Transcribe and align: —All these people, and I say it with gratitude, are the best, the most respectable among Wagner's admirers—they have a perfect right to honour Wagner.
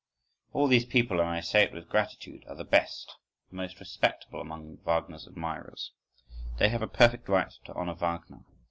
—All 0.51 0.67
these 0.67 0.85
people, 0.87 1.19
and 1.19 1.29
I 1.29 1.41
say 1.41 1.61
it 1.61 1.71
with 1.71 1.87
gratitude, 1.87 2.43
are 2.47 2.55
the 2.55 2.63
best, 2.63 3.17
the 3.51 3.55
most 3.55 3.79
respectable 3.79 4.41
among 4.41 4.77
Wagner's 4.79 5.27
admirers—they 5.27 6.69
have 6.69 6.81
a 6.81 6.87
perfect 6.87 7.29
right 7.29 7.53
to 7.65 7.73
honour 7.75 7.93
Wagner. 7.93 8.43